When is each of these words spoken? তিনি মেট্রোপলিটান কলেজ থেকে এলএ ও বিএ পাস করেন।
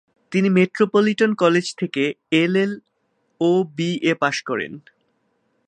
তিনি 0.31 0.49
মেট্রোপলিটান 0.49 1.31
কলেজ 1.33 1.65
থেকে 1.75 2.03
এলএ 2.33 2.65
ও 3.41 3.49
বিএ 3.77 4.13
পাস 4.21 4.37
করেন। 4.41 4.73